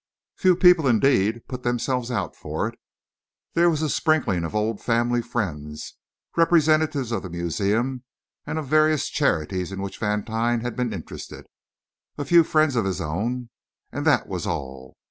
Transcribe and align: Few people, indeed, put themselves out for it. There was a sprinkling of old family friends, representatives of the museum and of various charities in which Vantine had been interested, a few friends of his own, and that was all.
Few 0.35 0.55
people, 0.55 0.87
indeed, 0.87 1.47
put 1.47 1.61
themselves 1.61 2.09
out 2.09 2.35
for 2.35 2.67
it. 2.67 2.79
There 3.53 3.69
was 3.69 3.83
a 3.83 3.87
sprinkling 3.87 4.43
of 4.43 4.55
old 4.55 4.81
family 4.81 5.21
friends, 5.21 5.93
representatives 6.35 7.11
of 7.11 7.21
the 7.21 7.29
museum 7.29 8.03
and 8.43 8.57
of 8.57 8.65
various 8.65 9.09
charities 9.09 9.71
in 9.71 9.79
which 9.79 9.99
Vantine 9.99 10.61
had 10.61 10.75
been 10.75 10.91
interested, 10.91 11.45
a 12.17 12.25
few 12.25 12.43
friends 12.43 12.75
of 12.75 12.85
his 12.85 12.99
own, 12.99 13.51
and 13.91 14.03
that 14.07 14.27
was 14.27 14.47
all. 14.47 14.97